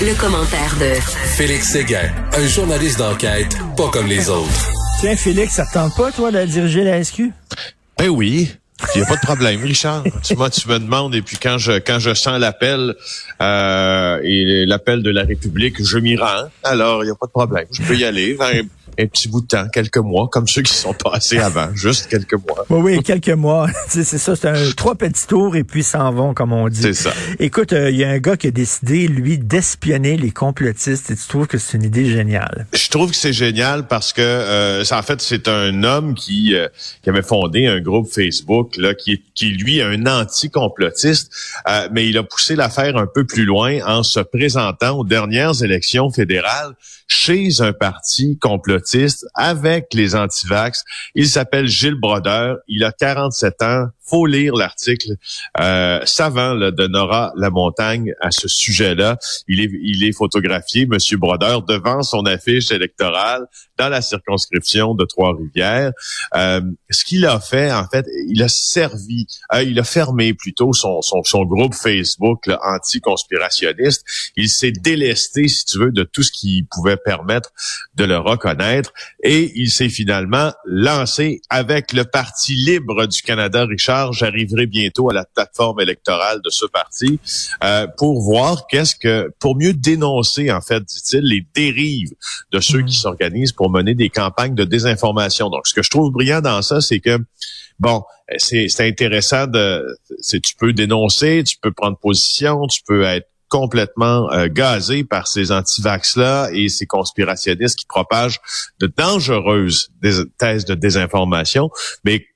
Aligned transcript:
Le, 0.00 0.14
commentaire 0.14 0.76
de 0.78 0.94
Félix 1.36 1.70
Séguin, 1.72 2.08
un 2.32 2.46
journaliste 2.46 2.98
d'enquête 2.98 3.56
pas 3.76 3.88
comme 3.90 4.06
les 4.06 4.30
autres. 4.30 4.70
Tiens, 5.00 5.16
Félix, 5.16 5.54
ça 5.54 5.66
te 5.66 5.72
tente 5.72 5.96
pas, 5.96 6.12
toi, 6.12 6.30
de 6.30 6.44
diriger 6.44 6.84
la 6.84 7.02
SQ? 7.02 7.32
Ben 7.98 8.08
oui. 8.08 8.54
Il 8.94 9.00
n'y 9.00 9.06
a 9.06 9.08
pas 9.08 9.16
de 9.16 9.26
problème, 9.26 9.60
Richard. 9.62 10.04
tu, 10.22 10.36
moi, 10.36 10.50
tu 10.50 10.68
me 10.68 10.78
demandes, 10.78 11.16
et 11.16 11.22
puis 11.22 11.36
quand 11.36 11.58
je 11.58 11.80
quand 11.80 11.98
je 11.98 12.14
sens 12.14 12.38
l'appel 12.38 12.94
euh, 13.42 14.20
et 14.22 14.66
l'appel 14.66 15.02
de 15.02 15.10
la 15.10 15.24
République, 15.24 15.84
je 15.84 15.98
m'y 15.98 16.16
rends. 16.16 16.48
Alors, 16.62 17.02
il 17.02 17.06
n'y 17.06 17.12
a 17.12 17.16
pas 17.16 17.26
de 17.26 17.32
problème. 17.32 17.66
Je 17.72 17.82
peux 17.82 17.96
y 17.96 18.04
aller 18.04 18.38
un 18.98 19.06
petit 19.06 19.28
bout 19.28 19.40
de 19.40 19.46
temps, 19.46 19.68
quelques 19.72 19.98
mois, 19.98 20.28
comme 20.28 20.48
ceux 20.48 20.62
qui 20.62 20.72
sont 20.72 20.92
passés 20.92 21.38
avant, 21.38 21.74
juste 21.74 22.08
quelques 22.08 22.34
mois. 22.34 22.66
Oui, 22.68 22.96
oui, 22.96 23.02
quelques 23.02 23.28
mois. 23.28 23.68
c'est 23.88 24.04
ça, 24.04 24.34
c'est 24.34 24.48
un 24.48 24.70
trois 24.76 24.96
petits 24.96 25.26
tours 25.26 25.56
et 25.56 25.64
puis 25.64 25.82
s'en 25.82 26.12
vont, 26.12 26.34
comme 26.34 26.52
on 26.52 26.68
dit. 26.68 26.82
C'est 26.82 26.94
ça. 26.94 27.12
Écoute, 27.38 27.72
il 27.72 27.78
euh, 27.78 27.90
y 27.90 28.04
a 28.04 28.10
un 28.10 28.18
gars 28.18 28.36
qui 28.36 28.48
a 28.48 28.50
décidé, 28.50 29.06
lui, 29.06 29.38
d'espionner 29.38 30.16
les 30.16 30.30
complotistes 30.30 31.10
et 31.10 31.16
tu 31.16 31.28
trouves 31.28 31.46
que 31.46 31.58
c'est 31.58 31.76
une 31.76 31.84
idée 31.84 32.06
géniale? 32.06 32.66
Je 32.72 32.88
trouve 32.88 33.10
que 33.10 33.16
c'est 33.16 33.32
génial 33.32 33.86
parce 33.86 34.12
que, 34.12 34.22
euh, 34.22 34.84
en 34.90 35.02
fait, 35.02 35.20
c'est 35.20 35.48
un 35.48 35.84
homme 35.84 36.14
qui, 36.14 36.54
euh, 36.54 36.68
qui 37.02 37.10
avait 37.10 37.22
fondé 37.22 37.66
un 37.66 37.80
groupe 37.80 38.08
Facebook, 38.12 38.76
là, 38.76 38.94
qui, 38.94 39.22
qui 39.34 39.50
lui, 39.50 39.78
est 39.78 39.82
un 39.82 40.06
anti-complotiste, 40.06 41.30
euh, 41.68 41.88
mais 41.92 42.08
il 42.08 42.18
a 42.18 42.24
poussé 42.24 42.56
l'affaire 42.56 42.96
un 42.96 43.06
peu 43.06 43.24
plus 43.24 43.44
loin 43.44 43.78
en 43.86 44.02
se 44.02 44.20
présentant 44.20 44.98
aux 44.98 45.04
dernières 45.04 45.62
élections 45.62 46.10
fédérales 46.10 46.74
chez 47.06 47.60
un 47.60 47.72
parti 47.72 48.38
complotiste 48.38 48.87
avec 49.34 49.94
les 49.94 50.14
antivax. 50.14 50.84
Il 51.14 51.28
s'appelle 51.28 51.66
Gilles 51.66 51.98
Brodeur. 51.98 52.58
Il 52.66 52.84
a 52.84 52.92
47 52.92 53.62
ans 53.62 53.86
faut 54.08 54.26
lire 54.26 54.54
l'article 54.54 55.16
euh, 55.60 56.00
savant 56.04 56.54
de 56.54 56.86
Nora 56.86 57.32
Lamontagne 57.36 58.14
à 58.20 58.30
ce 58.30 58.48
sujet-là. 58.48 59.18
Il 59.48 59.60
est, 59.60 59.70
il 59.82 60.04
est 60.04 60.12
photographié, 60.12 60.86
Monsieur 60.86 61.18
Brodeur, 61.18 61.62
devant 61.62 62.02
son 62.02 62.24
affiche 62.26 62.70
électorale 62.70 63.46
dans 63.76 63.88
la 63.88 64.02
circonscription 64.02 64.94
de 64.94 65.04
Trois-Rivières. 65.04 65.92
Euh, 66.34 66.60
ce 66.90 67.04
qu'il 67.04 67.26
a 67.26 67.38
fait, 67.38 67.70
en 67.70 67.86
fait, 67.86 68.06
il 68.28 68.42
a 68.42 68.48
servi, 68.48 69.26
euh, 69.54 69.62
il 69.62 69.78
a 69.78 69.84
fermé 69.84 70.34
plutôt 70.34 70.72
son, 70.72 71.00
son, 71.02 71.22
son 71.22 71.44
groupe 71.44 71.74
Facebook 71.74 72.50
anti-conspirationniste. 72.62 74.04
Il 74.36 74.48
s'est 74.48 74.72
délesté, 74.72 75.48
si 75.48 75.64
tu 75.64 75.78
veux, 75.78 75.92
de 75.92 76.02
tout 76.02 76.22
ce 76.22 76.32
qui 76.32 76.66
pouvait 76.70 76.96
permettre 76.96 77.50
de 77.94 78.04
le 78.04 78.18
reconnaître 78.18 78.92
et 79.22 79.52
il 79.54 79.70
s'est 79.70 79.88
finalement 79.88 80.52
lancé 80.64 81.40
avec 81.50 81.92
le 81.92 82.04
Parti 82.04 82.54
libre 82.54 83.06
du 83.06 83.22
Canada, 83.22 83.64
Richard 83.64 83.97
j'arriverai 84.12 84.66
bientôt 84.66 85.10
à 85.10 85.14
la 85.14 85.24
plateforme 85.24 85.80
électorale 85.80 86.40
de 86.44 86.50
ce 86.50 86.66
parti 86.66 87.18
euh, 87.64 87.86
pour 87.96 88.20
voir 88.22 88.66
qu'est-ce 88.68 88.94
que, 88.96 89.30
pour 89.40 89.56
mieux 89.56 89.72
dénoncer, 89.74 90.50
en 90.50 90.60
fait, 90.60 90.82
dit-il, 90.84 91.20
les 91.20 91.46
dérives 91.54 92.12
de 92.52 92.60
ceux 92.60 92.80
qui 92.80 92.94
mmh. 92.94 93.02
s'organisent 93.02 93.52
pour 93.52 93.70
mener 93.70 93.94
des 93.94 94.10
campagnes 94.10 94.54
de 94.54 94.64
désinformation. 94.64 95.50
Donc, 95.50 95.66
ce 95.66 95.74
que 95.74 95.82
je 95.82 95.90
trouve 95.90 96.10
brillant 96.12 96.40
dans 96.40 96.62
ça, 96.62 96.80
c'est 96.80 97.00
que 97.00 97.18
bon, 97.78 98.02
c'est 98.36 98.80
intéressant 98.80 99.46
de, 99.46 99.84
tu 100.22 100.54
peux 100.58 100.72
dénoncer, 100.72 101.42
tu 101.46 101.56
peux 101.60 101.72
prendre 101.72 101.98
position, 101.98 102.66
tu 102.66 102.82
peux 102.86 103.04
être 103.04 103.28
complètement 103.48 104.30
euh, 104.30 104.48
gazé 104.48 105.04
par 105.04 105.26
ces 105.26 105.52
antivax-là 105.52 106.50
et 106.52 106.68
ces 106.68 106.86
conspirationnistes 106.86 107.78
qui 107.78 107.86
propagent 107.86 108.40
de 108.78 108.86
dangereuses 108.86 109.90
thèses 110.38 110.64
de 110.66 110.74
désinformation, 110.74 111.70
mais 112.04 112.26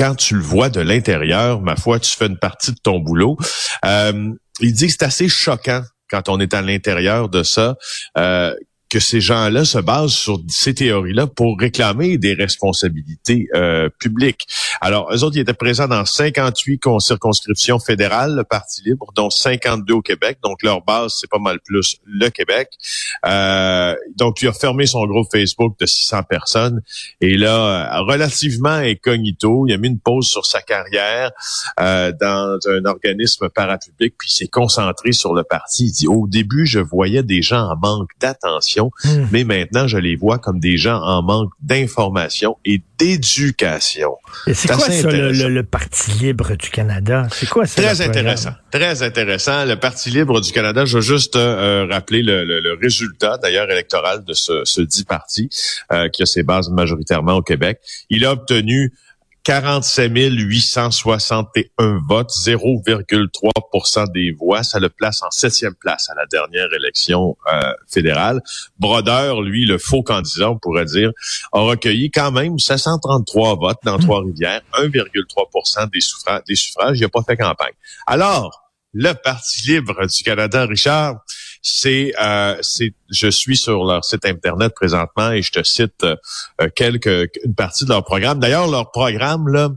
quand 0.00 0.14
tu 0.14 0.34
le 0.34 0.40
vois 0.40 0.70
de 0.70 0.80
l'intérieur, 0.80 1.60
ma 1.60 1.76
foi, 1.76 2.00
tu 2.00 2.16
fais 2.16 2.26
une 2.26 2.38
partie 2.38 2.72
de 2.72 2.78
ton 2.82 3.00
boulot. 3.00 3.36
Euh, 3.84 4.32
il 4.60 4.72
dit 4.72 4.86
que 4.86 4.92
c'est 4.92 5.02
assez 5.02 5.28
choquant 5.28 5.82
quand 6.08 6.30
on 6.30 6.40
est 6.40 6.54
à 6.54 6.62
l'intérieur 6.62 7.28
de 7.28 7.42
ça, 7.42 7.76
euh, 8.16 8.54
que 8.90 8.98
ces 8.98 9.20
gens-là 9.20 9.64
se 9.64 9.78
basent 9.78 10.12
sur 10.12 10.40
ces 10.48 10.74
théories-là 10.74 11.28
pour 11.28 11.58
réclamer 11.58 12.18
des 12.18 12.34
responsabilités 12.34 13.46
euh, 13.54 13.88
publiques. 14.00 14.46
Alors, 14.80 15.10
eux 15.12 15.22
autres, 15.22 15.36
ils 15.36 15.40
étaient 15.40 15.54
présents 15.54 15.86
dans 15.86 16.04
58 16.04 16.82
circonscriptions 16.98 17.78
fédérales, 17.78 18.34
le 18.34 18.44
Parti 18.44 18.82
libre, 18.84 19.06
dont 19.14 19.30
52 19.30 19.94
au 19.94 20.02
Québec. 20.02 20.38
Donc, 20.42 20.62
leur 20.64 20.82
base, 20.82 21.14
c'est 21.20 21.30
pas 21.30 21.38
mal 21.38 21.60
plus 21.60 21.96
le 22.04 22.28
Québec. 22.30 22.68
Euh, 23.26 23.94
donc, 24.16 24.42
il 24.42 24.48
a 24.48 24.52
fermé 24.52 24.86
son 24.86 25.06
groupe 25.06 25.28
Facebook 25.30 25.78
de 25.78 25.86
600 25.86 26.24
personnes. 26.24 26.82
Et 27.20 27.36
là, 27.36 27.98
euh, 27.98 28.02
relativement 28.02 28.70
incognito, 28.70 29.66
il 29.68 29.74
a 29.74 29.76
mis 29.76 29.88
une 29.88 30.00
pause 30.00 30.26
sur 30.26 30.46
sa 30.46 30.62
carrière 30.62 31.30
euh, 31.78 32.12
dans 32.20 32.58
un 32.66 32.84
organisme 32.86 33.48
parapublic, 33.48 34.14
puis 34.18 34.28
il 34.28 34.34
s'est 34.34 34.48
concentré 34.48 35.12
sur 35.12 35.32
le 35.32 35.44
parti. 35.44 35.84
Il 35.86 35.92
dit, 35.92 36.08
au 36.08 36.26
début, 36.26 36.66
je 36.66 36.80
voyais 36.80 37.22
des 37.22 37.42
gens 37.42 37.68
en 37.68 37.76
manque 37.76 38.10
d'attention 38.18 38.79
Hmm. 39.04 39.26
mais 39.30 39.44
maintenant, 39.44 39.86
je 39.86 39.98
les 39.98 40.16
vois 40.16 40.38
comme 40.38 40.60
des 40.60 40.76
gens 40.76 41.00
en 41.02 41.22
manque 41.22 41.50
d'information 41.62 42.56
et 42.64 42.82
d'éducation. 42.98 44.16
C'est 44.52 44.68
quoi 44.68 44.78
ça, 44.78 45.10
le, 45.10 45.62
Parti 45.62 46.10
libre 46.12 46.54
du 46.56 46.70
Canada? 46.70 47.28
C'est 47.32 47.48
quoi 47.48 47.66
ça? 47.66 47.82
Très 47.82 48.00
intéressant. 48.00 48.50
Très 48.70 49.02
intéressant. 49.02 49.64
Le 49.64 49.76
Parti 49.76 50.10
libre 50.10 50.40
du 50.40 50.52
Canada, 50.52 50.84
je 50.84 50.96
veux 50.96 51.02
juste 51.02 51.36
euh, 51.36 51.86
rappeler 51.90 52.22
le, 52.22 52.78
résultat, 52.80 53.38
d'ailleurs, 53.38 53.70
électoral 53.70 54.24
de 54.24 54.32
ce, 54.32 54.62
ce 54.64 54.80
dit 54.80 55.04
parti, 55.04 55.48
euh, 55.92 56.08
qui 56.08 56.22
a 56.22 56.26
ses 56.26 56.42
bases 56.42 56.70
majoritairement 56.70 57.34
au 57.34 57.42
Québec. 57.42 57.80
Il 58.10 58.24
a 58.24 58.32
obtenu 58.32 58.92
47 59.44 60.12
861 60.12 62.00
votes, 62.08 62.30
0,3% 62.30 64.12
des 64.12 64.32
voix. 64.32 64.62
Ça 64.62 64.78
le 64.78 64.88
place 64.88 65.22
en 65.22 65.30
septième 65.30 65.74
place 65.74 66.10
à 66.10 66.14
la 66.14 66.26
dernière 66.26 66.68
élection 66.72 67.36
euh, 67.52 67.72
fédérale. 67.88 68.40
Brodeur, 68.78 69.40
lui, 69.42 69.64
le 69.64 69.78
faux 69.78 70.02
candidat, 70.02 70.50
on 70.50 70.58
pourrait 70.58 70.84
dire, 70.84 71.10
a 71.52 71.60
recueilli 71.60 72.10
quand 72.10 72.32
même 72.32 72.58
733 72.58 73.56
votes 73.56 73.78
dans 73.84 73.98
hmm. 73.98 74.02
Trois-Rivières, 74.02 74.62
1,3 74.74 75.90
des. 75.90 76.00
Des 76.46 76.54
suffrages. 76.54 76.98
Il 76.98 77.02
n'a 77.02 77.08
pas 77.08 77.22
fait 77.26 77.36
campagne. 77.36 77.74
Alors, 78.06 78.70
le 78.92 79.12
Parti 79.12 79.68
libre 79.68 80.06
du 80.06 80.22
Canada, 80.22 80.66
Richard, 80.66 81.20
c'est, 81.62 82.12
euh, 82.22 82.56
c'est, 82.62 82.94
je 83.10 83.28
suis 83.28 83.56
sur 83.56 83.84
leur 83.84 84.04
site 84.04 84.24
internet 84.24 84.72
présentement 84.74 85.32
et 85.32 85.42
je 85.42 85.52
te 85.52 85.62
cite 85.62 86.04
euh, 86.04 86.16
quelques, 86.74 87.30
une 87.44 87.54
partie 87.54 87.84
de 87.84 87.90
leur 87.90 88.04
programme. 88.04 88.38
D'ailleurs, 88.38 88.68
leur 88.68 88.90
programme 88.90 89.48
là, 89.48 89.70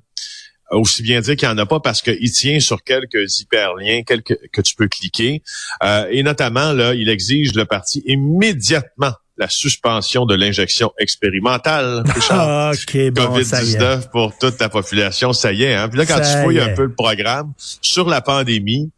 aussi 0.72 1.04
bien 1.04 1.22
dire 1.22 1.36
qu'il 1.36 1.48
n'y 1.48 1.54
en 1.54 1.58
a 1.58 1.66
pas 1.66 1.80
parce 1.80 2.02
qu'il 2.02 2.32
tient 2.32 2.60
sur 2.60 2.84
quelques 2.84 3.40
hyperliens 3.40 4.04
quelques, 4.04 4.38
que 4.52 4.62
tu 4.62 4.76
peux 4.76 4.88
cliquer. 4.88 5.44
Euh, 5.84 6.08
et 6.10 6.24
notamment, 6.24 6.74
là, 6.74 6.94
il 6.94 7.10
exige 7.10 7.54
le 7.54 7.66
parti 7.66 8.04
immédiatement 8.06 9.14
la 9.38 9.50
suspension 9.50 10.26
de 10.26 10.36
l'injection 10.36 10.92
expérimentale 11.00 12.04
ah, 12.30 12.72
COVID-19 12.74 14.10
pour 14.12 14.38
toute 14.38 14.60
la 14.60 14.70
population. 14.70 15.34
Ça 15.34 15.52
y 15.52 15.64
est. 15.64 15.74
Hein? 15.74 15.90
Puis 15.90 15.98
là, 15.98 16.06
quand 16.06 16.20
tu 16.20 16.44
fouilles 16.44 16.60
un 16.60 16.76
peu 16.76 16.84
le 16.84 16.94
programme 16.94 17.52
sur 17.58 18.08
la 18.08 18.22
pandémie, 18.22 18.92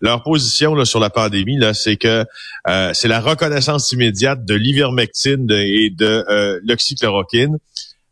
leur 0.00 0.22
position 0.22 0.74
là, 0.74 0.84
sur 0.84 1.00
la 1.00 1.10
pandémie, 1.10 1.58
là, 1.58 1.74
c'est 1.74 1.96
que 1.96 2.24
euh, 2.68 2.90
c'est 2.94 3.08
la 3.08 3.20
reconnaissance 3.20 3.90
immédiate 3.92 4.44
de 4.44 4.54
l'ivermectine 4.54 5.50
et 5.50 5.90
de 5.90 6.24
euh, 6.28 6.60
l'oxychloroquine, 6.64 7.58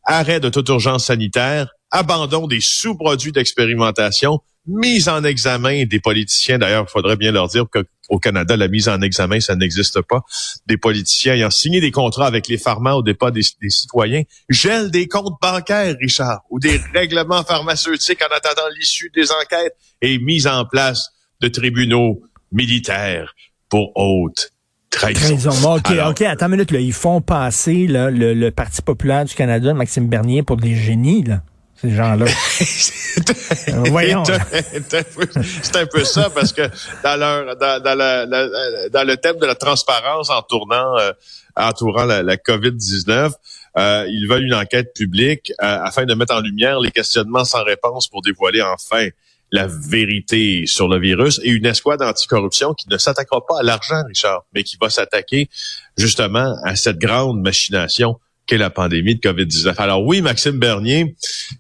arrêt 0.05 0.41
de 0.41 0.49
toute 0.49 0.69
urgence 0.69 1.07
sanitaire, 1.07 1.69
abandon 1.91 2.47
des 2.47 2.61
sous-produits 2.61 3.33
d'expérimentation, 3.33 4.41
mise 4.67 5.09
en 5.09 5.23
examen 5.25 5.85
des 5.85 6.01
politiciens. 6.01 6.59
D'ailleurs, 6.59 6.87
il 6.89 6.91
faudrait 6.91 7.17
bien 7.17 7.31
leur 7.31 7.49
dire 7.49 7.67
qu'au 7.71 8.19
Canada, 8.19 8.57
la 8.57 8.69
mise 8.69 8.89
en 8.89 9.01
examen, 9.01 9.39
ça 9.41 9.55
n'existe 9.55 10.01
pas. 10.03 10.23
Des 10.67 10.77
politiciens 10.77 11.35
ayant 11.35 11.51
signé 11.51 11.81
des 11.81 11.93
contrats 11.93 12.27
avec 12.27 12.49
les 12.49 12.59
pharma 12.59 12.95
au 12.95 13.03
départ 13.03 13.31
des, 13.31 13.43
des 13.63 13.71
citoyens, 13.71 14.23
gèlent 14.49 14.91
des 14.91 15.07
comptes 15.07 15.39
bancaires, 15.41 15.95
Richard, 16.01 16.41
ou 16.51 16.59
des 16.59 16.81
règlements 16.95 17.45
pharmaceutiques 17.45 18.23
en 18.23 18.35
attendant 18.35 18.69
l'issue 18.77 19.11
des 19.15 19.31
enquêtes 19.31 19.77
et 20.03 20.19
mise 20.19 20.47
en 20.47 20.65
place 20.65 21.11
de 21.41 21.49
tribunaux 21.49 22.23
militaires 22.53 23.35
pour 23.69 23.93
haute 23.97 24.53
trahison. 24.91 25.51
OK, 25.75 25.93
OK, 26.09 26.23
attends 26.23 26.47
une 26.47 26.53
minute. 26.53 26.71
Là. 26.71 26.81
Ils 26.81 26.93
font 26.93 27.21
passer 27.21 27.87
là, 27.87 28.11
le, 28.11 28.51
Parti 28.51 28.83
populaire 28.83 29.25
du 29.25 29.35
Canada, 29.35 29.75
Maxime 29.75 30.09
Bernier, 30.09 30.43
pour 30.43 30.57
des 30.57 30.75
génies, 30.75 31.23
là 31.23 31.43
ces 31.77 31.91
gens-là. 31.91 32.25
Voyons. 33.91 34.25
C'est 34.25 35.77
un 35.77 35.87
peu 35.87 36.05
ça 36.05 36.31
parce 36.31 36.53
que 36.53 36.63
dans 37.03 37.17
leur 37.17 37.57
dans, 37.57 37.83
dans, 37.83 38.91
dans 38.91 39.07
le 39.07 39.17
thème 39.17 39.37
de 39.39 39.47
la 39.47 39.55
transparence 39.55 40.31
en 40.31 40.43
tournant 40.43 40.97
euh, 40.99 41.13
entourant 41.55 42.05
la, 42.05 42.23
la 42.23 42.37
COVID-19, 42.37 43.33
euh, 43.79 44.07
ils 44.09 44.27
veulent 44.27 44.45
une 44.45 44.55
enquête 44.55 44.95
publique 44.95 45.53
euh, 45.63 45.79
afin 45.83 46.07
de 46.07 46.15
mettre 46.15 46.35
en 46.35 46.41
lumière 46.41 46.81
les 46.81 46.91
questionnements 46.91 47.45
sans 47.45 47.63
réponse 47.63 48.09
pour 48.09 48.23
dévoiler 48.23 48.63
enfin 48.63 49.09
la 49.57 49.67
vérité 49.67 50.65
sur 50.67 50.87
le 50.87 51.01
virus 51.01 51.41
et 51.43 51.49
une 51.49 51.65
escouade 51.65 52.03
anticorruption 52.03 52.75
qui 52.75 52.89
ne 52.91 52.99
s'attaquera 52.99 53.45
pas 53.47 53.61
à 53.61 53.63
l'argent, 53.63 54.03
Richard, 54.07 54.45
mais 54.55 54.63
qui 54.63 54.77
va 54.81 54.91
s'attaquer 54.91 55.49
justement 55.97 56.55
à 56.63 56.77
cette 56.77 56.99
grande 56.99 57.41
machination 57.41 58.19
qu'est 58.47 58.59
la 58.59 58.71
pandémie 58.71 59.17
de 59.17 59.21
COVID-19. 59.21 59.75
Alors 59.79 60.05
oui, 60.05 60.21
Maxime 60.21 60.59
Bernier 60.59 61.17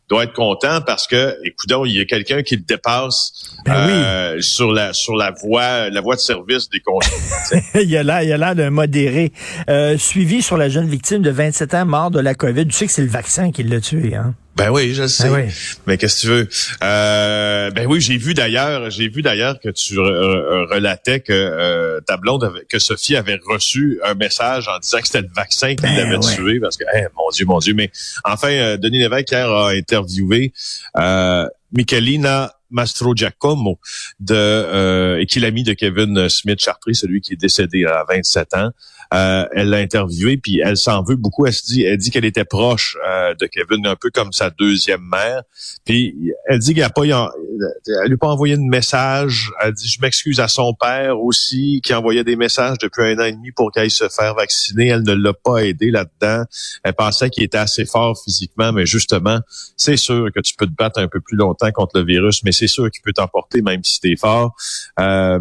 doit 0.08 0.24
être 0.24 0.34
content 0.34 0.80
parce 0.86 1.06
que, 1.06 1.36
écoute, 1.42 1.72
il 1.86 1.96
y 1.96 2.00
a 2.00 2.04
quelqu'un 2.04 2.42
qui 2.42 2.56
le 2.56 2.62
dépasse 2.62 3.56
Ben 3.64 3.74
euh, 3.74 4.40
sur 4.40 4.70
la 4.70 4.92
sur 4.92 5.16
la 5.16 5.32
voie 5.32 5.88
la 5.88 6.00
voie 6.00 6.16
de 6.16 6.20
service 6.20 6.68
des 6.68 6.80
consommateurs. 6.80 7.62
il 7.82 7.90
y 7.90 7.96
a 7.96 8.02
l'air, 8.02 8.22
il 8.22 8.28
y 8.28 8.32
a 8.32 8.36
l'air 8.36 8.54
d'un 8.54 8.70
modéré. 8.70 9.32
Euh, 9.68 9.96
suivi 9.98 10.42
sur 10.42 10.56
la 10.56 10.68
jeune 10.68 10.86
victime 10.86 11.22
de 11.22 11.30
27 11.30 11.74
ans 11.74 11.86
mort 11.86 12.10
de 12.10 12.20
la 12.20 12.34
COVID. 12.34 12.66
Tu 12.66 12.72
sais 12.72 12.86
que 12.86 12.92
c'est 12.92 13.02
le 13.02 13.08
vaccin 13.08 13.50
qui 13.50 13.62
l'a 13.64 13.80
tué, 13.80 14.14
hein? 14.14 14.34
Ben 14.56 14.70
oui, 14.70 14.94
je 14.94 15.06
sais. 15.06 15.28
Ben 15.28 15.44
oui. 15.46 15.52
Mais 15.86 15.98
qu'est-ce 15.98 16.16
que 16.16 16.20
tu 16.22 16.26
veux? 16.28 16.48
Euh, 16.82 17.70
Ben 17.72 17.86
oui, 17.86 18.00
j'ai 18.00 18.16
vu 18.16 18.32
d'ailleurs, 18.32 18.88
j'ai 18.90 19.08
vu 19.08 19.20
d'ailleurs 19.20 19.60
que 19.60 19.68
tu 19.68 19.96
re- 19.96 20.66
relatais 20.72 21.20
que 21.20 21.32
euh, 21.32 22.00
ta 22.00 22.16
blonde, 22.16 22.44
avait- 22.44 22.64
que 22.64 22.78
Sophie 22.78 23.16
avait 23.16 23.38
reçu 23.46 24.00
un 24.02 24.14
message 24.14 24.66
en 24.68 24.78
disant 24.78 24.98
que 25.00 25.06
c'était 25.06 25.20
le 25.20 25.28
vaccin 25.34 25.74
qui 25.74 25.82
Ben 25.82 25.94
l'avait 25.94 26.16
ouais. 26.16 26.34
tué 26.34 26.58
parce 26.60 26.78
que, 26.78 26.84
eh, 26.94 27.02
mon 27.16 27.28
Dieu, 27.30 27.44
mon 27.44 27.58
Dieu. 27.58 27.74
Mais 27.74 27.90
enfin, 28.24 28.48
euh, 28.50 28.76
Denis 28.78 28.98
Lévesque 29.00 29.30
hier 29.30 29.50
a 29.50 29.70
interviewé 29.72 30.52
euh, 30.96 31.46
Michelina 31.72 32.54
Mastro 32.76 33.16
Giacomo 33.16 33.80
de 34.20 34.34
euh, 34.34 35.18
et 35.18 35.26
qui 35.26 35.38
est 35.38 35.42
l'ami 35.42 35.64
de 35.64 35.72
Kevin 35.72 36.28
Smith 36.28 36.60
Chartré, 36.60 36.94
celui 36.94 37.20
qui 37.20 37.32
est 37.32 37.40
décédé 37.40 37.86
à 37.86 38.04
27 38.08 38.54
ans. 38.54 38.70
Euh, 39.14 39.46
elle 39.54 39.70
l'a 39.70 39.78
interviewé, 39.78 40.36
puis 40.36 40.60
elle 40.60 40.76
s'en 40.76 41.02
veut 41.02 41.16
beaucoup. 41.16 41.46
Elle 41.46 41.52
se 41.52 41.64
dit, 41.64 41.82
elle 41.84 41.96
dit 41.96 42.10
qu'elle 42.10 42.24
était 42.24 42.44
proche 42.44 42.96
euh, 43.06 43.34
de 43.34 43.46
Kevin, 43.46 43.86
un 43.86 43.96
peu 43.96 44.10
comme 44.10 44.32
sa 44.32 44.50
deuxième 44.50 45.02
mère. 45.02 45.42
Puis 45.84 46.16
elle 46.48 46.58
dit 46.58 46.74
qu'elle 46.74 46.84
a 46.84 46.90
pas, 46.90 47.04
elle 47.04 48.06
lui 48.06 48.14
a 48.14 48.16
pas 48.18 48.28
envoyé 48.28 48.56
de 48.56 48.62
message. 48.62 49.50
Elle 49.62 49.72
dit, 49.72 49.88
je 49.88 50.00
m'excuse 50.00 50.40
à 50.40 50.48
son 50.48 50.74
père 50.74 51.20
aussi, 51.20 51.80
qui 51.84 51.94
envoyait 51.94 52.24
des 52.24 52.36
messages 52.36 52.78
depuis 52.78 53.02
un 53.02 53.18
an 53.18 53.24
et 53.24 53.32
demi 53.32 53.52
pour 53.52 53.70
qu'elle 53.70 53.90
se 53.90 54.08
faire 54.08 54.34
vacciner. 54.34 54.88
Elle 54.88 55.02
ne 55.02 55.14
l'a 55.14 55.32
pas 55.32 55.58
aidé 55.58 55.90
là-dedans. 55.90 56.44
Elle 56.82 56.94
pensait 56.94 57.30
qu'il 57.30 57.44
était 57.44 57.58
assez 57.58 57.84
fort 57.84 58.20
physiquement, 58.24 58.72
mais 58.72 58.86
justement, 58.86 59.40
c'est 59.76 59.96
sûr 59.96 60.28
que 60.34 60.40
tu 60.40 60.54
peux 60.56 60.66
te 60.66 60.74
battre 60.74 61.00
un 61.00 61.08
peu 61.08 61.20
plus 61.20 61.36
longtemps 61.36 61.70
contre 61.70 61.98
le 61.98 62.04
virus, 62.04 62.42
mais 62.44 62.52
c'est 62.52 62.65
sûr 62.66 62.90
qu'il 62.90 63.02
peut 63.02 63.12
t'emporter 63.12 63.62
même 63.62 63.82
si 63.84 64.00
t'es 64.00 64.16
fort. 64.16 64.54
Euh, 64.98 65.38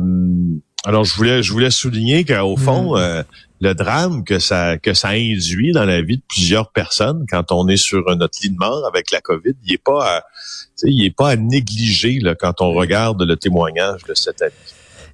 alors 0.86 1.04
je 1.04 1.16
voulais, 1.16 1.42
je 1.44 1.52
voulais 1.52 1.72
souligner 1.72 2.24
qu'au 2.26 2.58
fond, 2.58 2.96
Mm. 2.96 3.00
euh, 3.00 3.24
le 3.62 3.74
drame 3.74 4.24
que 4.24 4.38
ça 4.38 4.78
que 4.78 4.94
ça 4.94 5.10
induit 5.10 5.72
dans 5.72 5.86
la 5.86 6.02
vie 6.02 6.18
de 6.18 6.24
plusieurs 6.28 6.72
personnes 6.72 7.26
quand 7.30 7.52
on 7.52 7.68
est 7.70 7.78
sur 7.78 8.04
notre 8.16 8.38
lit 8.44 8.50
de 8.50 8.58
mort 8.58 8.86
avec 8.86 9.12
la 9.12 9.22
COVID, 9.22 9.54
il 9.66 9.74
est 9.74 9.84
pas 9.84 10.18
à, 10.18 10.24
il 10.84 11.06
est 11.06 11.16
pas 11.16 11.30
à 11.30 11.36
négliger 11.38 12.20
là, 12.20 12.36
quand 12.36 12.62
on 12.62 12.74
regarde 12.74 13.22
le 13.24 13.36
témoignage 13.36 14.04
de 14.04 14.14
cet 14.14 14.42
ami. 14.42 14.52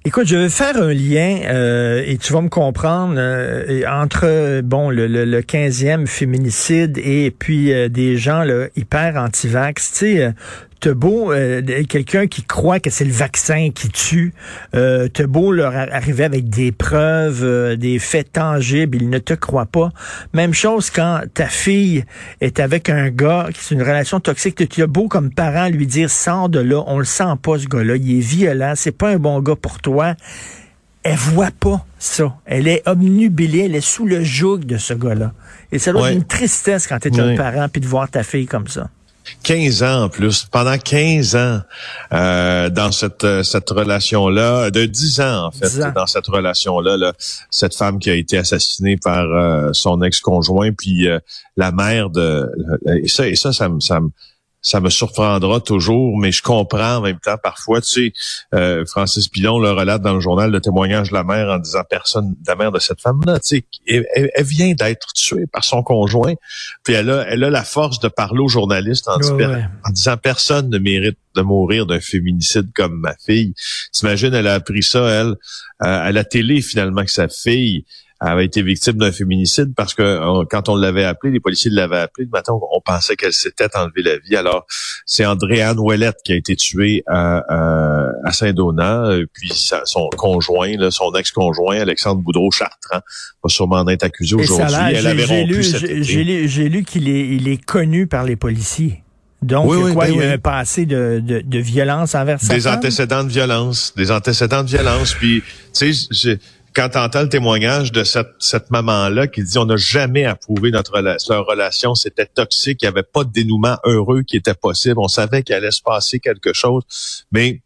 Écoute, 0.04 0.26
je 0.26 0.36
vais 0.36 0.48
faire 0.48 0.76
un 0.82 0.92
lien 0.92 1.42
euh, 1.44 2.02
et 2.04 2.18
tu 2.18 2.32
vas 2.32 2.40
me 2.40 2.48
comprendre 2.48 3.14
euh, 3.16 3.84
entre 3.88 4.60
bon 4.62 4.90
le, 4.90 5.06
le, 5.06 5.24
le 5.24 5.40
15e 5.42 6.08
féminicide 6.08 6.98
et 6.98 7.30
puis 7.30 7.72
euh, 7.72 7.88
des 7.88 8.16
gens 8.16 8.42
là, 8.42 8.66
hyper 8.74 9.14
anti-vax. 9.16 9.92
Tu 9.92 9.98
sais, 9.98 10.32
t'as 10.82 10.94
beau 10.94 11.32
euh, 11.32 11.62
quelqu'un 11.88 12.26
qui 12.26 12.42
croit 12.42 12.80
que 12.80 12.90
c'est 12.90 13.04
le 13.04 13.12
vaccin 13.12 13.70
qui 13.72 13.88
tue, 13.88 14.34
euh, 14.74 15.08
t'as 15.08 15.26
beau 15.26 15.52
leur 15.52 15.74
ar- 15.74 15.88
arriver 15.92 16.24
avec 16.24 16.50
des 16.50 16.72
preuves, 16.72 17.42
euh, 17.44 17.76
des 17.76 17.98
faits 18.00 18.32
tangibles, 18.32 18.98
ils 19.00 19.08
ne 19.08 19.18
te 19.18 19.32
croient 19.34 19.66
pas. 19.66 19.90
Même 20.34 20.52
chose 20.52 20.90
quand 20.90 21.20
ta 21.32 21.46
fille 21.46 22.04
est 22.40 22.58
avec 22.60 22.90
un 22.90 23.10
gars 23.10 23.46
qui 23.54 23.60
c'est 23.64 23.74
une 23.76 23.82
relation 23.82 24.18
toxique, 24.20 24.68
tu 24.68 24.82
as 24.82 24.86
beau 24.88 25.06
comme 25.08 25.30
parent 25.32 25.68
lui 25.68 25.86
dire 25.86 26.10
sors 26.10 26.48
de 26.48 26.58
là, 26.58 26.82
on 26.88 26.98
le 26.98 27.04
sent 27.04 27.24
pas 27.40 27.58
ce 27.58 27.66
gars-là, 27.66 27.94
il 27.96 28.18
est 28.18 28.20
violent, 28.20 28.72
c'est 28.74 28.90
pas 28.92 29.10
un 29.10 29.18
bon 29.18 29.40
gars 29.40 29.56
pour 29.56 29.78
toi. 29.80 30.14
Elle 31.04 31.16
voit 31.16 31.50
pas 31.58 31.84
ça. 31.98 32.36
Elle 32.44 32.68
est 32.68 32.82
obnubilée, 32.86 33.64
elle 33.66 33.74
est 33.76 33.80
sous 33.80 34.06
le 34.06 34.22
joug 34.22 34.58
de 34.58 34.76
ce 34.78 34.94
gars-là. 34.94 35.32
Et 35.72 35.78
ça 35.78 35.92
doit 35.92 36.02
Ouais. 36.02 36.08
être 36.10 36.16
une 36.16 36.24
tristesse 36.24 36.86
quand 36.86 36.98
tu 37.00 37.08
es 37.08 37.20
un 37.20 37.36
parent 37.36 37.68
puis 37.68 37.80
de 37.80 37.86
voir 37.86 38.08
ta 38.10 38.22
fille 38.22 38.46
comme 38.46 38.68
ça. 38.68 38.88
15 39.42 39.82
ans 39.82 40.02
en 40.04 40.08
plus, 40.08 40.44
pendant 40.50 40.78
15 40.78 41.36
ans 41.36 41.60
euh, 42.12 42.70
dans 42.70 42.92
cette 42.92 43.24
euh, 43.24 43.42
cette 43.42 43.70
relation 43.70 44.28
là, 44.28 44.70
de 44.70 44.84
10 44.84 45.20
ans 45.20 45.46
en 45.46 45.50
fait 45.50 45.66
10 45.66 45.82
ans. 45.82 45.92
dans 45.94 46.06
cette 46.06 46.26
relation 46.26 46.80
là, 46.80 46.96
là, 46.96 47.12
cette 47.50 47.74
femme 47.74 47.98
qui 47.98 48.10
a 48.10 48.14
été 48.14 48.38
assassinée 48.38 48.96
par 48.96 49.24
euh, 49.24 49.70
son 49.72 50.02
ex-conjoint 50.02 50.72
puis 50.72 51.08
euh, 51.08 51.18
la 51.56 51.72
mère 51.72 52.10
de 52.10 52.48
et 53.02 53.08
ça 53.08 53.28
et 53.28 53.36
ça 53.36 53.52
ça 53.52 53.68
me 53.68 53.80
ça 53.80 54.00
me 54.00 54.10
ça 54.62 54.80
me 54.80 54.88
surprendra 54.90 55.60
toujours, 55.60 56.16
mais 56.18 56.32
je 56.32 56.42
comprends 56.42 56.96
en 56.96 57.00
même 57.02 57.18
temps 57.18 57.36
parfois. 57.42 57.80
Tu 57.80 57.88
sais, 57.88 58.12
euh, 58.54 58.84
Francis 58.86 59.28
Pilon 59.28 59.58
le 59.58 59.72
relate 59.72 60.00
dans 60.02 60.14
le 60.14 60.20
journal 60.20 60.50
le 60.50 60.60
témoignage 60.60 61.10
de 61.10 61.14
la 61.14 61.24
mère 61.24 61.48
en 61.48 61.58
disant 61.58 61.82
personne, 61.88 62.36
la 62.46 62.54
mère 62.54 62.70
de 62.72 62.78
cette 62.78 63.00
femme-là, 63.00 63.40
tu 63.40 63.58
sais, 63.58 63.64
elle, 63.86 64.30
vient 64.44 64.72
d'être 64.72 65.12
tuée 65.14 65.46
par 65.52 65.64
son 65.64 65.82
conjoint, 65.82 66.34
puis 66.84 66.94
elle 66.94 67.10
a, 67.10 67.26
elle 67.28 67.44
a 67.44 67.50
la 67.50 67.64
force 67.64 67.98
de 68.00 68.08
parler 68.08 68.40
aux 68.40 68.48
journalistes 68.48 69.08
en, 69.08 69.16
Ouais, 69.16 69.20
disant- 69.20 69.36
ouais. 69.36 69.64
en 69.84 69.90
disant 69.90 70.16
personne 70.16 70.70
ne 70.70 70.78
mérite 70.78 71.18
de 71.34 71.42
mourir 71.42 71.86
d'un 71.86 72.00
féminicide 72.00 72.70
comme 72.74 73.00
ma 73.00 73.14
fille. 73.26 73.54
T'imagines, 73.92 74.32
elle 74.34 74.46
a 74.46 74.54
appris 74.54 74.82
ça, 74.82 75.08
elle, 75.08 75.26
euh, 75.28 75.34
à 75.80 76.12
la 76.12 76.24
télé 76.24 76.60
finalement, 76.62 77.04
que 77.04 77.10
sa 77.10 77.28
fille 77.28 77.84
avait 78.30 78.44
été 78.44 78.62
victime 78.62 78.94
d'un 78.98 79.10
féminicide 79.12 79.74
parce 79.76 79.94
que 79.94 80.02
euh, 80.02 80.44
quand 80.50 80.68
on 80.68 80.76
l'avait 80.76 81.04
appelé, 81.04 81.32
les 81.32 81.40
policiers 81.40 81.70
l'avaient 81.70 81.98
appelé 81.98 82.24
le 82.26 82.30
matin, 82.30 82.52
on, 82.52 82.60
on 82.76 82.80
pensait 82.80 83.16
qu'elle 83.16 83.32
s'était 83.32 83.68
enlevé 83.76 84.02
la 84.02 84.18
vie. 84.18 84.36
Alors, 84.36 84.66
c'est 85.06 85.26
Andréane 85.26 85.78
Ouellette 85.78 86.18
qui 86.24 86.32
a 86.32 86.36
été 86.36 86.54
tuée 86.56 87.02
à, 87.06 87.38
à, 87.48 88.06
à 88.24 88.32
Saint-Donat, 88.32 89.06
euh, 89.06 89.26
puis 89.32 89.48
sa- 89.52 89.84
son 89.84 90.08
conjoint, 90.16 90.76
là, 90.76 90.90
son 90.90 91.12
ex-conjoint, 91.14 91.78
Alexandre 91.80 92.20
Boudreau-Chartrand, 92.22 93.00
va 93.42 93.48
sûrement 93.48 93.76
en 93.76 93.88
être 93.88 94.04
accusé 94.04 94.34
aujourd'hui. 94.36 94.66
Elle 94.90 94.96
j'ai- 95.00 95.06
avait 95.08 95.26
j'ai 95.26 95.40
rompu 95.40 95.52
lu, 95.54 95.62
j'ai- 96.02 96.24
lu, 96.24 96.48
j'ai 96.48 96.68
lu 96.68 96.84
qu'il 96.84 97.08
est, 97.08 97.28
il 97.28 97.48
est 97.48 97.62
connu 97.64 98.06
par 98.06 98.24
les 98.24 98.36
policiers. 98.36 99.02
Donc, 99.42 99.68
Oui, 99.68 99.76
oui, 99.76 99.92
quoi, 99.92 100.04
ben 100.06 100.12
il 100.12 100.16
y 100.18 100.22
a 100.22 100.26
oui. 100.28 100.32
un 100.34 100.38
passé 100.38 100.86
de, 100.86 101.20
de, 101.20 101.40
de 101.40 101.58
violence 101.58 102.14
envers 102.14 102.40
sa 102.40 102.54
des 102.54 102.60
femme? 102.60 102.76
antécédents 102.78 103.24
de 103.24 103.28
violence, 103.30 103.92
des 103.96 104.12
antécédents 104.12 104.62
de 104.62 104.68
violence. 104.68 105.14
Puis, 105.14 105.42
tu 105.76 105.92
sais, 105.92 106.38
quand 106.74 106.88
t'entends 106.90 107.22
le 107.22 107.28
témoignage 107.28 107.92
de 107.92 108.04
cette, 108.04 108.34
cette 108.38 108.70
maman-là 108.70 109.26
qui 109.26 109.42
dit 109.42 109.58
on 109.58 109.66
n'a 109.66 109.76
jamais 109.76 110.24
approuvé 110.24 110.70
notre 110.70 111.00
leur 111.00 111.46
relation, 111.46 111.94
c'était 111.94 112.26
toxique, 112.26 112.82
il 112.82 112.86
n'y 112.86 112.88
avait 112.88 113.02
pas 113.02 113.24
de 113.24 113.30
dénouement 113.30 113.78
heureux 113.84 114.22
qui 114.22 114.36
était 114.36 114.54
possible, 114.54 114.96
on 114.98 115.08
savait 115.08 115.42
qu'il 115.42 115.54
allait 115.54 115.70
se 115.70 115.82
passer 115.82 116.20
quelque 116.20 116.52
chose, 116.52 116.82
mais 117.30 117.62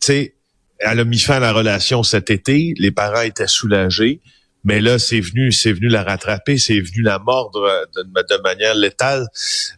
tu 0.00 0.06
sais, 0.06 0.34
elle 0.78 1.00
a 1.00 1.04
mis 1.04 1.18
fin 1.18 1.36
à 1.36 1.40
la 1.40 1.52
relation 1.52 2.02
cet 2.02 2.30
été, 2.30 2.74
les 2.78 2.90
parents 2.90 3.20
étaient 3.20 3.46
soulagés. 3.46 4.20
Mais 4.64 4.80
là, 4.80 4.98
c'est 4.98 5.20
venu, 5.20 5.52
c'est 5.52 5.72
venu 5.72 5.88
la 5.88 6.02
rattraper, 6.02 6.58
c'est 6.58 6.80
venu 6.80 7.02
la 7.02 7.18
mordre 7.18 7.62
euh, 7.62 7.84
de, 7.96 8.02
de 8.02 8.42
manière 8.42 8.74
létale. 8.74 9.26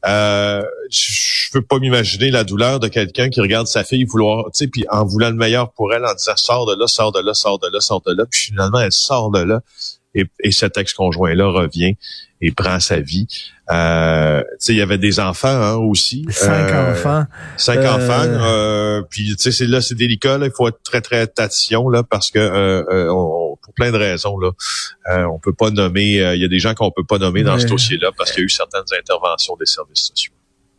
Euh, 0.06 0.62
je 0.90 1.50
peux 1.52 1.62
pas 1.62 1.78
m'imaginer 1.78 2.30
la 2.30 2.42
douleur 2.44 2.80
de 2.80 2.88
quelqu'un 2.88 3.28
qui 3.30 3.40
regarde 3.40 3.66
sa 3.68 3.84
fille 3.84 4.04
vouloir, 4.04 4.46
tu 4.46 4.50
sais, 4.54 4.66
puis 4.66 4.84
en 4.90 5.04
voulant 5.04 5.30
le 5.30 5.36
meilleur 5.36 5.70
pour 5.72 5.92
elle, 5.94 6.04
en 6.04 6.14
disant 6.14 6.36
sors 6.36 6.66
de 6.66 6.74
là, 6.78 6.86
sors 6.86 7.12
de 7.12 7.20
là, 7.20 7.32
sors 7.34 7.58
de 7.60 7.68
là, 7.72 7.80
sors 7.80 8.02
de 8.04 8.12
là, 8.12 8.24
puis 8.28 8.40
finalement 8.40 8.80
elle 8.80 8.90
sort 8.92 9.30
de 9.30 9.40
là 9.40 9.60
et, 10.14 10.24
et 10.42 10.50
cet 10.50 10.76
ex-conjoint-là 10.76 11.46
revient 11.46 11.94
et 12.40 12.50
prend 12.50 12.80
sa 12.80 12.98
vie. 13.00 13.26
Euh, 13.70 14.40
tu 14.42 14.46
sais, 14.58 14.72
il 14.72 14.78
y 14.78 14.82
avait 14.82 14.98
des 14.98 15.20
enfants 15.20 15.48
hein, 15.48 15.74
aussi. 15.76 16.26
Cinq 16.30 16.70
Euh, 16.72 16.92
enfants. 16.92 17.24
Cinq 17.56 17.78
Euh, 17.78 17.92
enfants. 17.92 18.24
Euh, 18.26 19.02
puis 19.08 19.28
tu 19.36 19.42
sais, 19.44 19.52
c'est 19.52 19.66
là, 19.66 19.80
c'est 19.80 19.94
délicat. 19.94 20.38
Là, 20.38 20.46
il 20.46 20.52
faut 20.54 20.66
être 20.68 20.82
très 20.82 21.00
très 21.00 21.20
attention 21.20 21.88
là 21.88 22.02
parce 22.02 22.30
que 22.32 22.84
on- 23.10 23.51
pour 23.62 23.74
plein 23.74 23.90
de 23.92 23.96
raisons 23.96 24.38
là, 24.38 24.50
euh, 25.10 25.24
on 25.24 25.38
peut 25.38 25.52
pas 25.52 25.70
nommer. 25.70 26.20
euh, 26.20 26.34
Il 26.34 26.42
y 26.42 26.44
a 26.44 26.48
des 26.48 26.58
gens 26.58 26.74
qu'on 26.74 26.90
peut 26.90 27.04
pas 27.04 27.18
nommer 27.18 27.42
dans 27.42 27.58
ce 27.58 27.66
dossier-là 27.66 28.10
parce 28.16 28.32
qu'il 28.32 28.40
y 28.40 28.42
a 28.42 28.46
eu 28.46 28.50
certaines 28.50 28.84
interventions 28.98 29.56
des 29.56 29.66
services 29.66 30.08
sociaux. 30.08 30.32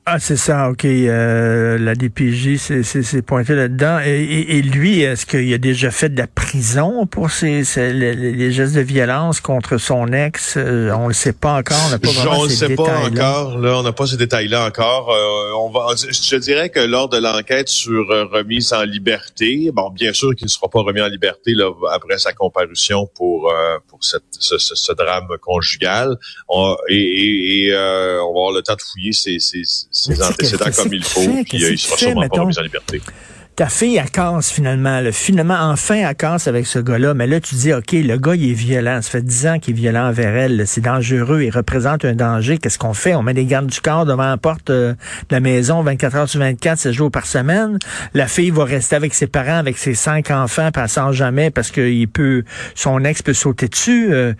Ah, 0.06 0.20
c'est 0.20 0.36
ça, 0.36 0.70
OK. 0.70 0.84
Euh, 0.84 1.78
la 1.78 1.96
DPJ 1.96 2.58
s'est- 2.58 2.84
s'est 2.84 3.04
s'est 3.04 3.22
pointé 3.22 3.56
là-dedans. 3.56 4.00
Et, 4.04 4.22
et- 4.22 4.58
et 4.58 4.62
lui, 4.62 5.00
est-ce 5.00 5.26
qu'il 5.26 5.54
a 5.54 5.58
déjà 5.58 5.92
fait 5.92 6.10
de 6.10 6.18
la 6.18 6.28
prison 6.28 7.06
pour 7.06 7.32
ses, 7.32 7.64
ses- 7.64 7.94
les, 7.94 8.14
les 8.14 8.52
gestes 8.52 8.76
de 8.76 8.82
violence 8.82 9.40
contre 9.40 9.78
son 9.78 10.08
ex? 10.12 10.56
Euh, 10.58 10.92
on 10.92 11.08
le 11.08 11.14
sait 11.14 11.32
pas 11.32 11.54
encore. 11.54 11.78
On 11.88 11.90
n'a 11.92 12.00
pas 12.00 12.10
vraiment 12.12 12.40
on 12.42 12.44
ne 12.44 12.50
ces 12.50 12.56
sait 12.68 12.76
pas 12.76 12.84
encore. 13.08 13.58
Là, 13.60 13.78
on 13.80 13.84
n'a 13.84 13.94
pas 13.94 14.06
ces 14.06 14.18
détails-là 14.18 14.66
encore. 14.68 15.10
Euh, 15.10 15.54
on 15.58 15.70
va. 15.70 15.88
Je 15.96 16.36
dirais 16.36 16.68
que 16.70 16.82
lors 16.82 17.08
de 17.08 17.18
l'enquête 17.20 17.70
sur 17.70 18.12
euh, 18.12 18.26
remise 18.26 18.74
en 18.74 18.84
liberté, 18.84 19.72
bon, 19.74 19.90
bien 19.90 20.12
sûr 20.12 20.36
qu'il 20.36 20.48
ne 20.48 20.50
sera 20.52 20.68
pas 20.68 20.82
remis 20.82 21.00
en 21.02 21.08
liberté 21.08 21.54
là, 21.56 21.72
après 21.94 22.18
sa 22.18 22.34
comparution 22.34 23.10
pour 23.16 23.50
euh, 23.50 23.78
pour 23.88 24.04
cette, 24.04 24.24
ce, 24.38 24.58
ce- 24.58 24.76
ce 24.76 24.92
drame 24.92 25.28
conjugal. 25.42 26.18
On- 26.50 26.76
et 26.90 27.70
euh, 27.72 28.20
on 28.22 28.34
va 28.34 28.40
avoir 28.40 28.52
le 28.52 28.62
temps 28.62 28.76
de 28.76 28.82
fouiller 28.82 29.14
ses, 29.14 29.40
ses, 29.40 29.62
ses 29.94 30.22
antécédents 30.22 30.72
comme 30.76 30.94
il 30.94 31.04
faut. 31.04 31.44
Puis 31.44 31.64
euh, 31.64 31.72
il 31.72 31.78
sera 31.78 31.98
sûrement 31.98 32.28
pas 32.28 32.42
remis 32.42 32.58
en 32.58 32.64
liberté. 32.64 33.02
Ta 33.56 33.68
fille, 33.68 33.98
elle 33.98 34.10
casse 34.10 34.52
finalement. 34.52 35.00
Là. 35.00 35.12
Finalement, 35.12 35.58
enfin, 35.60 35.96
elle 35.96 36.16
casse 36.16 36.48
avec 36.48 36.66
ce 36.66 36.80
gars-là. 36.80 37.14
Mais 37.14 37.28
là, 37.28 37.40
tu 37.40 37.56
dis, 37.56 37.72
OK, 37.72 37.92
le 37.92 38.18
gars, 38.18 38.36
il 38.36 38.50
est 38.50 38.54
violent. 38.54 39.00
Ça 39.02 39.12
fait 39.12 39.22
dix 39.22 39.46
ans 39.46 39.60
qu'il 39.60 39.76
est 39.76 39.78
violent 39.78 40.10
envers 40.10 40.36
elle. 40.36 40.64
C'est 40.66 40.82
dangereux. 40.82 41.44
Il 41.44 41.52
représente 41.52 42.04
un 42.06 42.16
danger. 42.16 42.58
Qu'est-ce 42.58 42.80
qu'on 42.80 42.94
fait? 42.94 43.14
On 43.14 43.22
met 43.22 43.34
des 43.34 43.46
gardes 43.46 43.68
du 43.68 43.80
corps 43.80 44.06
devant 44.06 44.28
la 44.30 44.38
porte 44.38 44.70
euh, 44.72 44.94
de 44.94 45.36
la 45.36 45.40
maison 45.40 45.84
24 45.84 46.16
heures 46.16 46.30
sur 46.30 46.40
24, 46.40 46.80
7 46.80 46.94
jours 46.94 47.12
par 47.12 47.28
semaine. 47.28 47.78
La 48.14 48.28
fille 48.28 48.50
va 48.50 48.66
rester 48.66 48.96
avec 48.96 49.14
ses 49.14 49.28
parents, 49.28 49.58
avec 49.58 49.78
ses 49.78 49.94
cinq 49.94 50.32
enfants, 50.32 50.72
passant 50.72 51.12
jamais 51.12 51.52
parce 51.52 51.70
que 51.70 51.82
il 51.82 52.08
peut, 52.08 52.44
son 52.76 53.04
ex 53.04 53.22
peut 53.22 53.34
sauter 53.34 53.68
dessus. 53.68 54.12
Euh, 54.12 54.34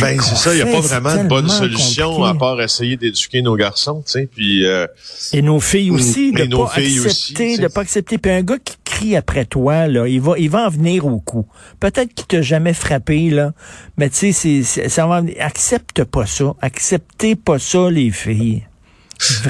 ben, 0.00 0.18
c'est 0.20 0.36
ça. 0.36 0.54
Il 0.54 0.56
n'y 0.56 0.62
a 0.62 0.72
pas 0.72 0.80
vraiment 0.80 1.22
de 1.22 1.28
bonne 1.28 1.48
solution 1.48 2.24
à 2.24 2.34
part 2.34 2.60
essayer 2.62 2.96
d'éduquer 2.96 3.42
nos 3.42 3.56
garçons, 3.56 4.02
tu 4.06 4.12
sais. 4.12 4.28
Puis, 4.34 4.66
euh, 4.66 4.86
Et 5.32 5.42
nos 5.42 5.60
filles 5.60 5.90
aussi. 5.90 6.32
de 6.32 6.46
pas 6.56 6.72
accepter, 6.74 7.58
de 7.58 7.68
pas 7.68 7.80
accepter 7.82 8.18
un 8.38 8.42
gars 8.42 8.58
qui 8.64 8.76
crie 8.84 9.16
après 9.16 9.44
toi, 9.44 9.86
là, 9.86 10.06
il 10.06 10.20
va, 10.20 10.38
il 10.38 10.50
va 10.50 10.66
en 10.66 10.70
venir 10.70 11.06
au 11.06 11.18
coup. 11.18 11.46
Peut-être 11.80 12.14
qu'il 12.14 12.26
t'a 12.26 12.42
jamais 12.42 12.72
frappé, 12.72 13.30
là, 13.30 13.52
mais 13.96 14.08
tu 14.10 14.32
sais, 14.32 14.62
ça 14.62 15.06
va, 15.06 15.22
accepte 15.40 16.04
pas 16.04 16.26
ça. 16.26 16.54
Acceptez 16.60 17.36
pas 17.36 17.58
ça, 17.58 17.90
les 17.90 18.10
filles. 18.10 18.66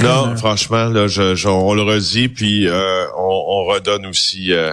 Non, 0.02 0.34
franchement, 0.36 0.86
là, 0.86 1.06
je, 1.06 1.46
on 1.46 1.74
le 1.74 1.82
redit, 1.82 2.28
puis 2.28 2.66
euh, 2.66 3.04
on, 3.16 3.64
redonne 3.64 4.06
aussi 4.06 4.52
euh, 4.52 4.72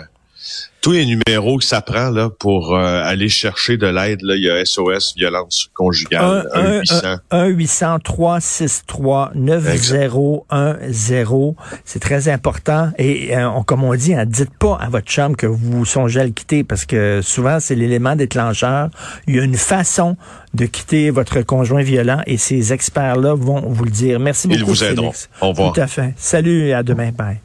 tous 0.86 0.92
les 0.92 1.08
numéros 1.08 1.58
que 1.58 1.64
ça 1.64 1.82
prend 1.82 2.12
là 2.12 2.30
pour 2.30 2.76
euh, 2.76 3.02
aller 3.04 3.28
chercher 3.28 3.76
de 3.76 3.88
l'aide. 3.88 4.22
Là, 4.22 4.36
il 4.36 4.44
y 4.44 4.50
a 4.52 4.64
SOS 4.64 5.16
violence 5.18 5.72
conjugale 5.74 6.48
1 6.54 6.80
800 6.82 7.16
1 7.32 7.46
800 7.48 8.00
363 8.04 9.32
9010. 9.34 11.56
C'est 11.86 12.00
très 12.00 12.30
important 12.30 12.92
et 13.00 13.36
euh, 13.36 13.50
comme 13.66 13.84
on 13.84 13.96
dit, 13.96 14.14
hein, 14.14 14.26
dites 14.28 14.56
pas 14.60 14.78
à 14.80 14.90
votre 14.90 15.10
chambre 15.10 15.36
que 15.36 15.48
vous 15.48 15.86
songez 15.86 16.20
à 16.20 16.24
le 16.24 16.30
quitter 16.30 16.64
parce 16.64 16.86
que 16.86 17.22
souvent 17.24 17.60
c'est 17.60 17.74
l'élément 17.74 18.16
déclencheur. 18.16 18.92
Il 19.26 19.36
y 19.36 19.40
a 19.40 19.44
une 19.44 19.58
façon 19.58 20.18
de 20.54 20.68
quitter 20.68 21.10
votre 21.10 21.42
conjoint 21.42 21.82
violent 21.82 22.22
et 22.28 22.38
ces 22.38 22.74
experts 22.74 23.16
là 23.16 23.34
vont 23.34 23.62
vous 23.62 23.86
le 23.86 23.92
dire. 23.92 24.20
Merci 24.20 24.48
beaucoup. 24.48 24.60
Ils 24.60 24.66
vous 24.66 24.84
aideront. 24.84 25.14
Au 25.42 25.50
revoir. 25.50 25.74
Tout 25.74 25.82
à 25.82 25.88
fait. 25.88 26.14
Salut 26.16 26.68
et 26.68 26.76
à 26.76 26.84
demain. 26.84 27.10
Bye. 27.12 27.40